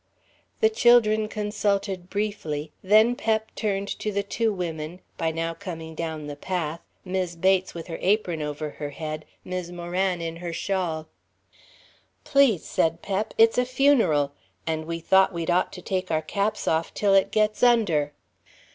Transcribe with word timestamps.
The 0.61 0.69
children 0.71 1.27
consulted 1.27 2.09
briefly, 2.09 2.71
then 2.81 3.15
Pep 3.15 3.53
turned 3.53 3.87
to 3.99 4.11
the 4.11 4.23
two 4.23 4.51
women, 4.51 4.99
by 5.15 5.29
now 5.29 5.53
coming 5.53 5.93
down 5.93 6.25
the 6.25 6.35
path, 6.35 6.79
Mis' 7.05 7.35
Bates 7.35 7.75
with 7.75 7.85
her 7.85 7.99
apron 8.01 8.41
over 8.41 8.71
her 8.71 8.89
head, 8.89 9.25
Mis' 9.45 9.69
Moran 9.69 10.19
in 10.19 10.37
her 10.37 10.53
shawl. 10.53 11.07
"Please," 12.23 12.65
said 12.65 13.03
Pep, 13.03 13.35
"it's 13.37 13.59
a 13.59 13.63
funeral. 13.65 14.33
An' 14.65 14.87
we 14.87 14.99
thought 14.99 15.33
we'd 15.33 15.51
ought 15.51 15.71
to 15.73 15.83
take 15.83 16.09
our 16.09 16.23
caps 16.23 16.67
off 16.67 16.91
till 16.95 17.13
it 17.13 17.29
gets 17.29 17.61
under." 17.61 18.11